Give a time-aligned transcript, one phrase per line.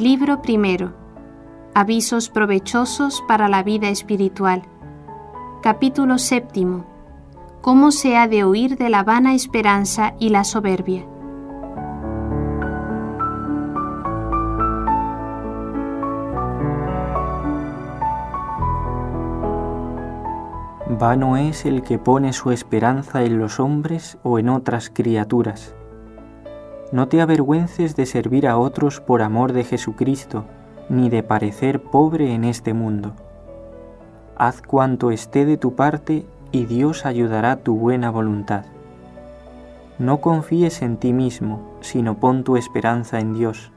[0.00, 0.94] Libro primero.
[1.74, 4.62] Avisos provechosos para la vida espiritual.
[5.62, 6.86] Capítulo séptimo.
[7.60, 11.06] Cómo se ha de huir de la vana esperanza y la soberbia.
[20.98, 25.74] Vano es el que pone su esperanza en los hombres o en otras criaturas.
[26.92, 30.44] No te avergüences de servir a otros por amor de Jesucristo,
[30.88, 33.12] ni de parecer pobre en este mundo.
[34.36, 38.64] Haz cuanto esté de tu parte y Dios ayudará tu buena voluntad.
[40.00, 43.70] No confíes en ti mismo, sino pon tu esperanza en Dios.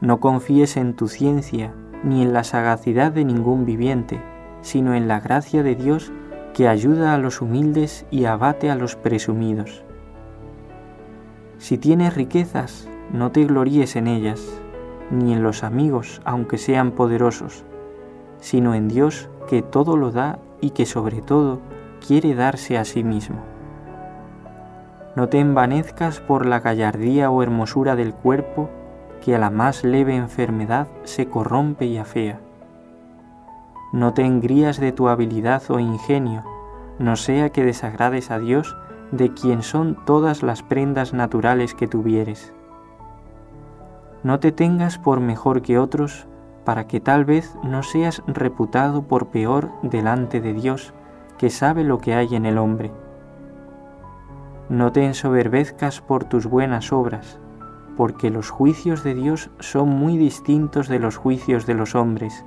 [0.00, 4.20] No confíes en tu ciencia, ni en la sagacidad de ningún viviente,
[4.62, 6.10] sino en la gracia de Dios
[6.54, 9.84] que ayuda a los humildes y abate a los presumidos.
[11.60, 14.60] Si tienes riquezas, no te gloríes en ellas,
[15.12, 17.62] ni en los amigos, aunque sean poderosos,
[18.40, 21.60] sino en Dios que todo lo da y que sobre todo
[22.04, 23.38] quiere darse a sí mismo.
[25.14, 28.68] No te envanezcas por la gallardía o hermosura del cuerpo,
[29.24, 32.40] que a la más leve enfermedad se corrompe y afea
[33.92, 36.44] no te engrías de tu habilidad o ingenio,
[37.00, 38.76] no sea que desagrades a Dios
[39.12, 42.52] de quien son todas las prendas naturales que tuvieres.
[44.22, 46.26] No te tengas por mejor que otros,
[46.64, 50.92] para que tal vez no seas reputado por peor delante de Dios,
[51.38, 52.92] que sabe lo que hay en el hombre.
[54.68, 57.40] No te ensoberbezcas por tus buenas obras,
[57.96, 62.44] porque los juicios de Dios son muy distintos de los juicios de los hombres,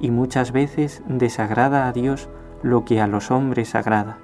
[0.00, 2.28] y muchas veces desagrada a Dios
[2.62, 4.18] lo que a los hombres agrada.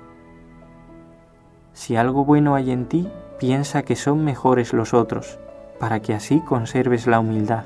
[1.88, 3.08] Si algo bueno hay en ti,
[3.38, 5.38] piensa que son mejores los otros,
[5.80, 7.64] para que así conserves la humildad.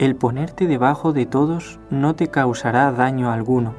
[0.00, 3.74] El ponerte debajo de todos no te causará daño alguno,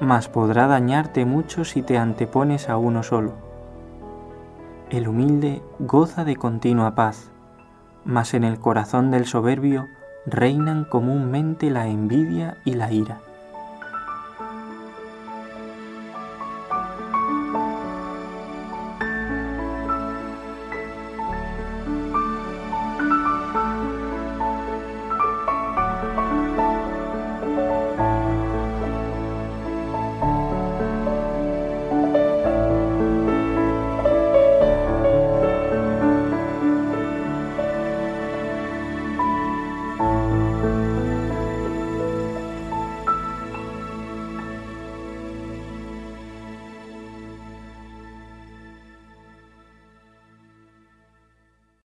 [0.00, 3.34] mas podrá dañarte mucho si te antepones a uno solo.
[4.90, 7.30] El humilde goza de continua paz,
[8.04, 9.86] mas en el corazón del soberbio
[10.26, 13.20] reinan comúnmente la envidia y la ira.